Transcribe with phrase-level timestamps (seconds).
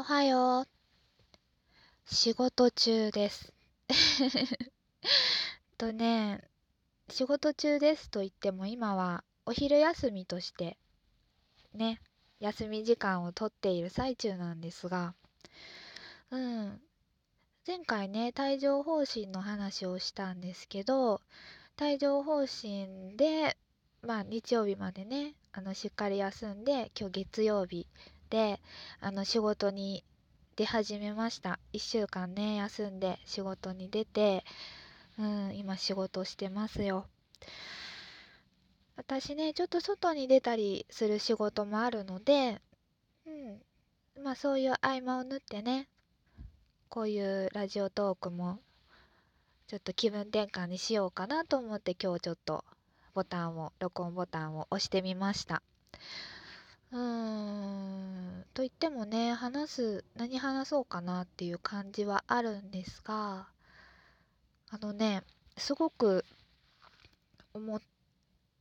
[0.00, 0.66] おはよう。
[2.06, 3.52] 仕事中です。
[5.76, 6.42] とね、
[7.10, 10.78] 仕事中ですと言っても今はお昼休みとして
[11.74, 12.00] ね、
[12.38, 15.14] 休み時間をとっている最中なんですが、
[16.30, 16.80] うん、
[17.66, 21.20] 前回ね、帯状疱疹の話をしたんですけど、
[21.78, 23.58] 帯状疱疹で、
[24.00, 27.86] まあ日曜日までね、あのしっかり休んで、今日月曜日
[28.30, 28.60] で、
[29.00, 30.04] あの仕事に
[30.56, 31.58] 出始めました。
[31.72, 34.44] 1週間ね、休んで仕事に出て、
[35.18, 37.06] うん、今仕事してますよ。
[38.96, 42.60] 私ね、ちょっと外に出たりする仕事もあるので、
[43.26, 45.88] うん、まあそういう合間を縫ってね、
[46.88, 48.60] こういうラジオトークも
[49.66, 52.64] ちょっと気分転換にしようかなと思って今日ちょっと
[53.14, 55.62] ボタンを、録音ボタンを押してみました。
[56.92, 63.48] うーん、と言ってもね、話す、何話そうかなっていう感じはあるんですが、
[64.70, 65.22] あのね、
[65.56, 66.24] すごく
[67.54, 67.80] 思っ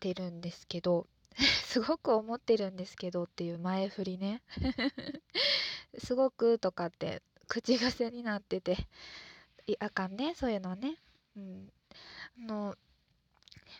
[0.00, 1.06] てるんですけど、
[1.64, 4.42] すごく思ってるんですけどっていう前振りね。
[5.98, 8.88] すごくとかって口癖になってて、
[9.66, 10.96] いあかんね、そういうのね。
[11.36, 11.72] うん。
[12.38, 12.76] あの、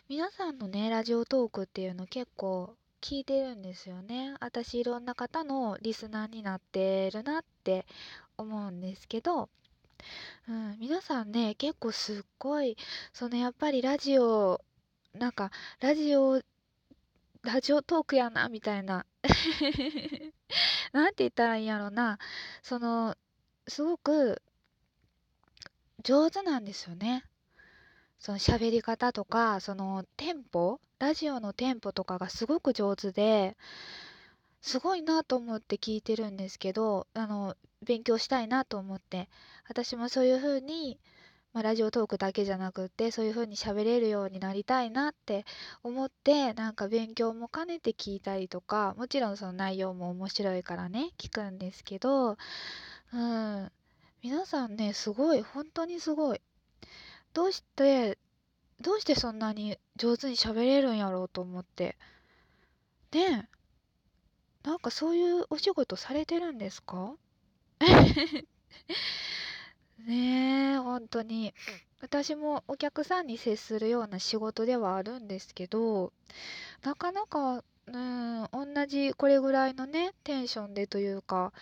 [0.07, 2.75] 皆さんのね、ラジオトークっていうの結構
[3.07, 4.33] 聞いてるんですよね。
[4.39, 7.85] 私いろんな方のリスナーになってるなって
[8.35, 9.47] 思うんですけど、
[10.49, 12.75] うん、皆さんね、結構すっごい、
[13.13, 14.59] そのやっぱりラジオ、
[15.13, 16.41] なんか、ラジオ、
[17.43, 19.05] ラジオトークやな、みたいな。
[20.91, 22.17] なんて言ったらいいんやろな。
[22.63, 23.15] その、
[23.67, 24.41] すごく
[26.01, 27.23] 上手なんですよね。
[28.17, 33.57] その喋り方とか、そのテンポ、ラジオのテンポとかがすごく上手で、
[34.61, 39.29] すごいなと思って聞いてるんですけど、あの、勉強したいなと思って、
[39.67, 40.99] 私もそういう風に、
[41.53, 45.45] まあ、ラジオトークだけじゃなくって、そういう風に喋れるようになりたいなって
[45.83, 52.37] 思って、なんか勉強も兼ねて聞いたりとか、もちろんその内容も面白いからね、聞くんですけど、
[53.13, 53.71] うん、
[54.23, 56.41] 皆さんね、すごい、本当にすごい。
[57.33, 58.17] どうして、
[58.79, 61.97] どうしてそんなに上手に喋れるんやろうと思って。
[63.11, 63.47] ね
[64.65, 64.67] え。
[64.67, 67.15] なんかそういうお仕事されてるんですか？
[69.99, 71.53] ねえ、本当に。
[72.01, 76.13] 私もお客さんに接するような仕事ではあるんですけど、
[76.83, 81.53] なかなか、うん、同じこれぐらいのね、テンションでというか、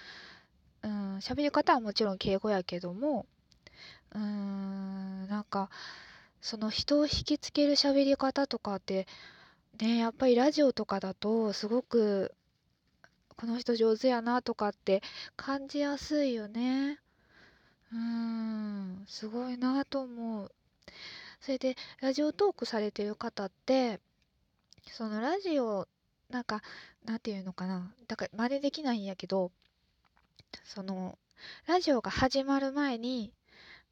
[0.84, 3.26] うん、喋り方はもちろん敬語やけども、
[4.14, 5.70] うーん、なんか、
[6.44, 9.08] その人を引きつける喋り方とかって、
[9.80, 12.36] ね、やっぱりラジオとかだとすごく
[13.38, 15.02] この人上手やなとかって
[15.38, 17.00] 感じやすいよね。
[17.94, 20.52] うん、すごいなと思う。
[21.40, 24.02] それで、ラジオトークされてる方って、
[24.92, 25.88] そのラジオ、
[26.30, 26.62] なんか、
[27.06, 27.94] なんていうのかな。
[28.08, 29.52] だから真似できないんやけど、
[30.66, 31.18] その、
[31.68, 33.32] ラジオが始まる前に、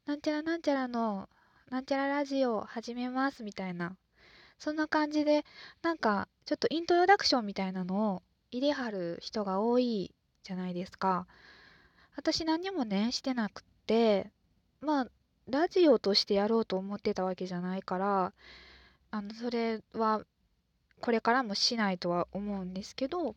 [0.04, 1.30] なんちゃらなんちゃらの、
[1.72, 3.96] なんちゃらラジオ始めますみたいな。
[4.58, 5.42] そんな感じで、
[5.80, 11.26] なんか、ちょっとイントロダクションみたいなのを入れはる人が多いじゃないですか。
[12.14, 14.30] 私何もね、してなくって、
[14.82, 15.08] まあ、
[15.48, 18.34] ラジオとしてやろうと思ってたわけじゃないから、
[19.10, 20.26] あの、それは、
[21.00, 23.34] これからもしないとは思うんですけど、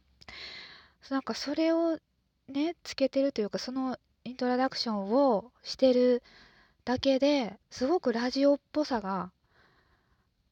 [1.10, 2.00] なんかそれを
[2.50, 6.22] ね、つけてるというか、そのイントロダクションをしてる
[6.86, 9.32] だけですごくラジオっぽさが、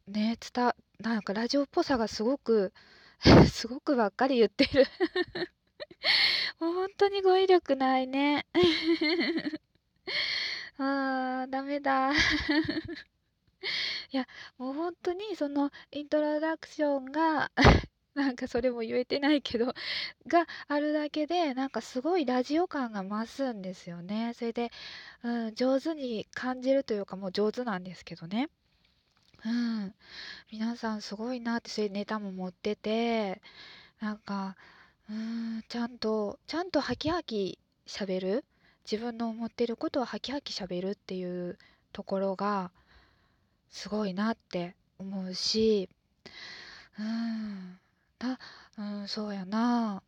[0.08, 2.74] ね、伝、なんかラジオっぽさがすごく、
[3.52, 4.88] すごくばっかり言ってる。
[6.60, 8.48] もう本当に語彙力ないね。
[10.80, 12.12] あー、ダメだ。
[12.12, 12.16] い
[14.12, 14.28] や、
[14.58, 17.52] もう本当にそのイントロダクションが
[18.16, 19.74] なんかそれも言えてないけど
[20.28, 24.34] があるだけで、なんかすごいラジオ感が増すんですよね。
[24.36, 24.72] それで、
[25.24, 28.50] うん、上手に感じるというか、もう上手なんですけどね。
[29.46, 29.96] うん。
[30.52, 33.42] 皆さんすごいなって、そういうネタも持ってて、
[34.00, 34.56] なんか、
[35.10, 38.46] うん、ちゃんと、ちゃんとハキハキ喋る？
[38.90, 41.58] 自分の思ってることをハキハキ喋るっていう
[41.94, 42.72] ところが、
[43.70, 45.90] すごいなって思うし、
[47.00, 47.80] うん、
[48.24, 48.40] な、
[48.78, 50.02] うん、そうやな。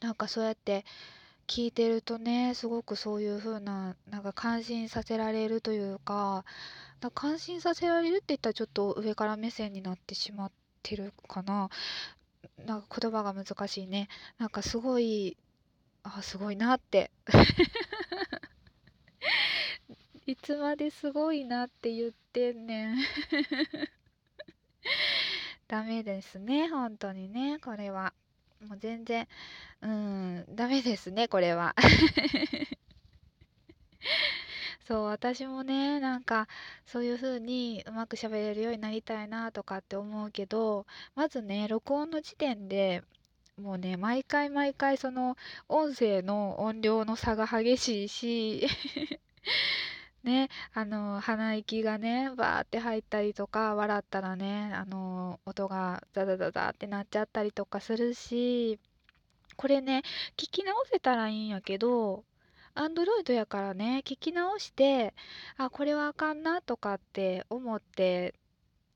[0.00, 0.84] なんかそうやって
[1.46, 6.44] 聞いてるとね、すごくそういう風な、なんか感心させられるというか、
[7.00, 10.52] だ感心させられるって言ったらちょっと上から目線になってしまっ
[10.82, 11.68] てるかな。
[12.66, 14.08] なんか言葉が難しいね。
[14.38, 15.36] なんかすごい、
[16.02, 17.10] あすごいなって
[20.26, 22.96] いつまですごいなって言ってんねん
[25.70, 28.12] ダメですね本当にねこれは。
[28.68, 29.28] もう全然
[29.80, 31.76] うんダメですねこれは。
[34.88, 36.48] そう私もねなんか
[36.84, 43.04] そういう風にうまく喋れるようになりたいなとかって思うけどまずね録音の時点で
[43.56, 45.36] もうね毎回毎回その
[45.68, 48.66] 音声の音量の差が激しいし
[50.22, 58.78] ね、あの鼻息がねバーって入ったりとか笑ったらねあの音がザザザザってなっちゃったりとかするし
[59.56, 60.02] これね
[60.36, 62.24] 聞き直せたらいいんやけど
[62.74, 65.14] アンドロイドやからね聞き直して
[65.56, 68.34] あこれはあかんなとかって思って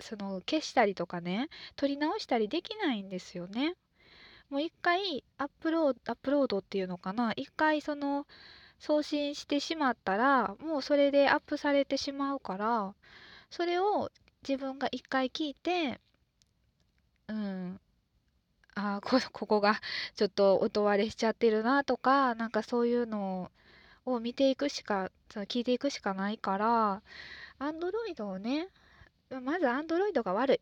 [0.01, 3.75] その消したりとかね撮り直したりできないんですよね。
[4.51, 8.27] もう一回アップロードアップロードっていうのかな一回その
[8.79, 12.95] 送信してしまったらもうそれでアップされてしまうから
[13.51, 14.11] それを
[14.47, 16.01] 自分が一回聞いて
[17.29, 17.81] うん
[18.75, 19.81] あこここが
[20.17, 23.51] ちょっと音割れしちゃってるなとかなんかそういうの
[24.05, 27.03] を見ていくしか聞いていくしかないから
[27.59, 28.69] アンドロイドをね
[29.43, 30.61] まずアンドロイドが悪い。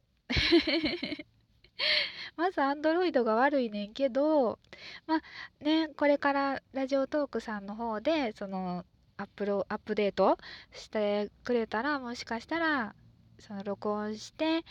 [2.36, 4.58] まずアンドロイドが悪いねんけど
[5.06, 8.84] まあねこれからラジオトークさんの方でその
[9.16, 10.38] アップロアップデート
[10.72, 12.94] してくれたらもしかしたら
[13.38, 14.64] その録音して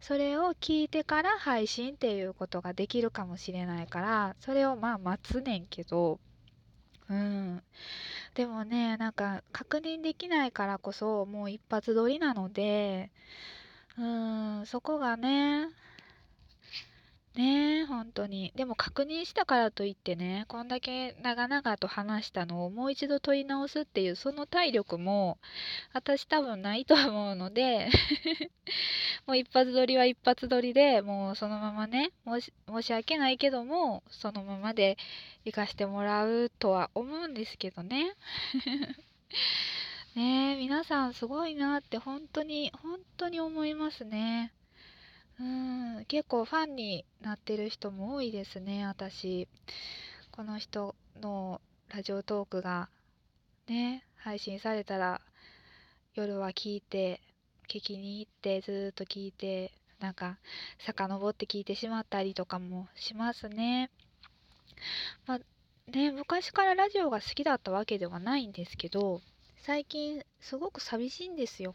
[0.00, 6.18] それを聞いてから配信っていうことができるかもしれないからそれをまあ待つねんけど。
[7.08, 7.62] うん。
[8.34, 13.10] でもねなんか確認できないからこそもう一発撮りなので
[13.98, 15.68] うんそこがね
[17.36, 18.50] ねえ、本当に。
[18.56, 25.36] でも確認したからといってね、こんだけ長々と話したのをもう一度取り直すっていう、その体力も
[25.92, 27.90] 私多分ないと思うので
[29.26, 34.96] もう一発撮りは一発撮りでもうそのままね、申し申し訳ないけども、そのままで
[35.44, 38.14] 行かしてもらうとは思うんですけどね。
[40.16, 44.54] ねえ、皆さんすごいなって本当に、本当に思いますね。
[45.38, 49.48] うん、結構ファンになってる人も多いですね、私。
[50.30, 52.88] この人のラジオトークが
[53.66, 55.20] ね、配信されたら
[56.14, 57.20] 夜は聞いて、
[57.68, 60.38] 聞きに行ってずっと聞いて、なんか
[60.78, 63.90] 遡って聞いてしまったりとかもしますね。
[65.26, 69.20] まあね、昔からラジオが好きだったわけではないんですけど、
[69.58, 71.74] 最近すごく寂しいんですよ。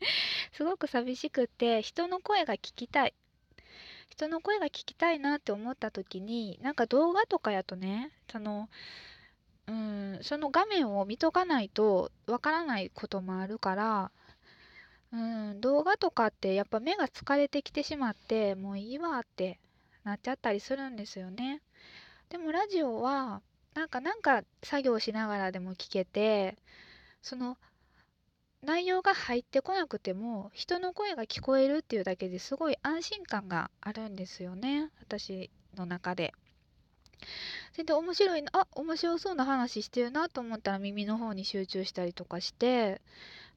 [0.52, 3.14] すごく寂しくって人の声が聞きたい。
[4.10, 8.68] 人の声が聞きたいなって思った時になんか動画とかやとねその
[9.66, 14.12] うんその画面を見とかないとわからないこともあるから
[15.12, 19.58] うん動画とかってやっぱ目が疲れてきてしまってもういいわって
[20.04, 21.62] なっちゃったりするんですよね。
[22.28, 23.42] でもラジオは
[23.74, 26.56] なんかなんか作業しながらでも聞けて
[27.22, 27.58] その
[28.64, 36.32] 内容が入ってこなくても人の声が聞こえるっていうだけですごい安心感があるんですよね私の中で。
[37.72, 43.00] それで面白いなあ面白そうな話してるなと思ったら耳の方に集中したりとかして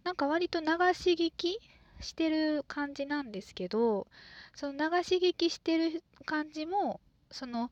[0.04, 1.60] なんか割と流し聞き
[2.00, 4.08] してる感じなんですけど
[4.56, 7.00] その流し聞きしてる感じも
[7.32, 7.72] その、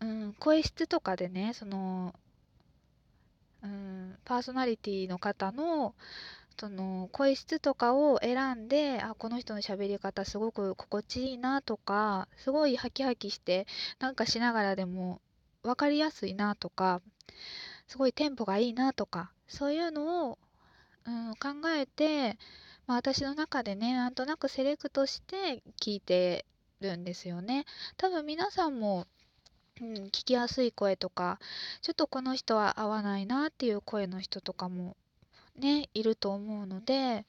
[0.00, 2.14] うん、声質とかでねその、
[3.62, 5.94] うん、パーソナリティの方の
[6.58, 13.66] その声質とかを選んであこの人の喋り方すごく心地いいなとかすごいハキハキして
[14.00, 15.20] なんかしながらでも
[15.62, 17.00] 分かりやすいなとか
[17.86, 20.38] すごいテンポがいいなとかそういうのを、
[21.06, 22.36] うん、考えて、
[22.86, 26.44] まあ、私の中でねなんとなくセレクトして聞いて
[26.80, 27.64] るんですよね。
[27.96, 29.06] 多分皆さんも
[29.80, 31.38] うん、聞きやすい声とか
[31.82, 34.96] ちょっとこの人は合わないなっていう声の人とかも
[35.58, 37.24] ねいると思うので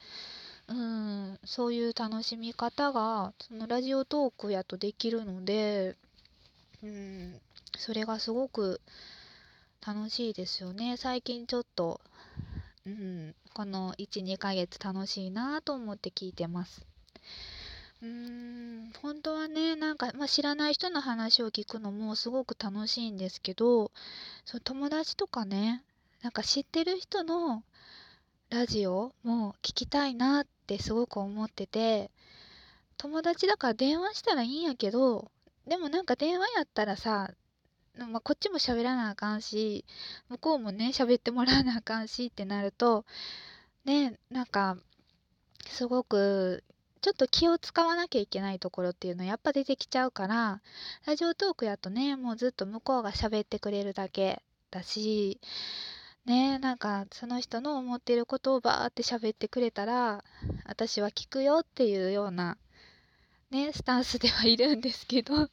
[0.67, 5.95] うんそういう楽しみ方がそのラジオトークやとできるので
[6.83, 7.41] うん
[7.77, 8.81] それがすごく
[9.86, 10.98] 楽しいですよね。
[10.98, 12.01] 最近ちょっと
[12.86, 16.86] うんこの12ヶ月楽しいなと思って聞いてます。
[18.01, 23.91] うーん本当はねなんか、まあ、知らない人の話を聞くのもすごく楽しいんですけど
[24.45, 25.83] その友達とかね
[26.21, 27.63] なんか知ってる人の
[28.50, 32.10] ラジオも聞きたいなってすごく思ってて
[32.98, 35.29] 友達だから電話したらいいんやけど
[35.68, 37.32] でもなんか電話やったらさ
[37.98, 39.84] まあ、こっちも喋らなあかんし
[40.29, 43.06] 向こうもね喋ってもらわなあかんしってなると
[43.86, 44.77] ねなんか
[45.68, 46.63] すごく
[47.01, 50.62] ちょっと気を使わなきゃいけないところっていうのやっぱ出てきちゃうから
[51.06, 54.41] ラジオトークやとねもうずっと向こうが喋ってくれるだけ
[54.72, 55.39] だし
[56.25, 60.23] ねなんかその人の思っていることをバーって喋ってくれたら
[60.65, 62.57] 私は聞くよっていうような
[63.51, 65.49] ねスタンスではいるんですけど。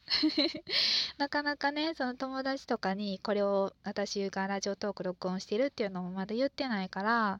[1.17, 7.39] なかなかねその友達とかにこれを私がラジオトーク録音してるっていうのもまだ言ってないから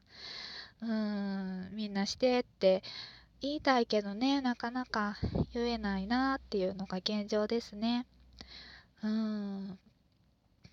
[0.82, 2.82] うーんみんなしてって
[3.40, 5.16] 言いたいけどねなかなか
[5.54, 8.06] 言えないなっていうのが現状ですね。
[9.02, 9.78] うん。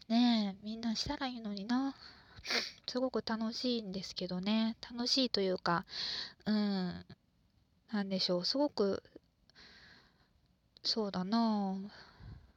[0.07, 1.95] ねえみんなしたらいいのにな。
[2.87, 4.77] すごく楽しいんですけどね。
[4.91, 5.85] 楽しいというか
[6.45, 7.05] うん
[7.91, 8.45] なんでしょう。
[8.45, 9.03] すごく
[10.83, 11.75] そうだな。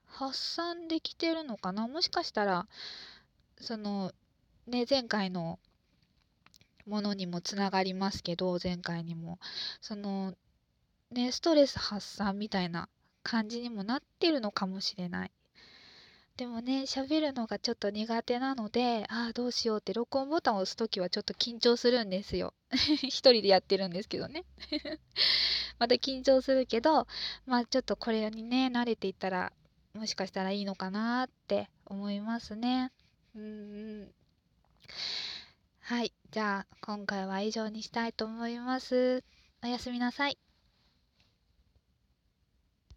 [0.06, 1.86] 発散できてるのかな？
[1.88, 2.66] もしかしたら
[3.60, 4.12] その
[4.66, 5.58] ね前回の
[6.86, 9.38] ものにもつながりますけど前回にも。
[9.80, 10.34] その
[11.10, 12.88] ねストレス発散みたいな
[13.22, 15.30] 感じにもなってるのかもしれない。
[16.38, 22.54] でもね喋るのがちょっと苦手なのでああどうしようって録音ボタンを押す時はちょっと緊張するんですよ。
[22.70, 24.44] 一人でやってるんですけどね。
[25.80, 27.08] また緊張するけど
[27.44, 29.52] まあちょっとこれにね慣れていったら
[29.94, 32.92] もしかしたらいいのかなって思いますね。
[33.34, 34.14] うん。
[35.80, 36.12] はい。
[36.30, 39.24] じゃあ今回は以上にしたいと思います。
[39.64, 40.38] おやすみなさい。